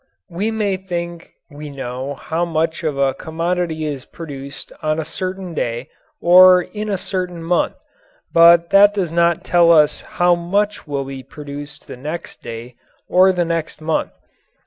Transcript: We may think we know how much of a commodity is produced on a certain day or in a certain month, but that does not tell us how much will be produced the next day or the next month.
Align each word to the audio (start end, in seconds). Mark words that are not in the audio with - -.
We 0.31 0.49
may 0.49 0.77
think 0.77 1.29
we 1.51 1.69
know 1.69 2.15
how 2.15 2.43
much 2.43 2.83
of 2.83 2.97
a 2.97 3.13
commodity 3.13 3.85
is 3.85 4.03
produced 4.05 4.71
on 4.81 4.97
a 4.99 5.05
certain 5.05 5.53
day 5.53 5.89
or 6.19 6.63
in 6.63 6.89
a 6.89 6.97
certain 6.97 7.43
month, 7.43 7.75
but 8.33 8.71
that 8.71 8.95
does 8.95 9.11
not 9.11 9.43
tell 9.43 9.71
us 9.71 10.01
how 10.01 10.33
much 10.33 10.87
will 10.87 11.05
be 11.05 11.21
produced 11.21 11.85
the 11.85 11.97
next 11.97 12.41
day 12.41 12.77
or 13.07 13.31
the 13.31 13.45
next 13.45 13.79
month. 13.79 14.13